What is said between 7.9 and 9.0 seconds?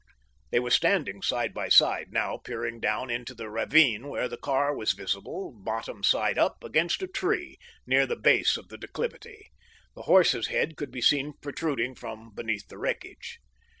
the base of the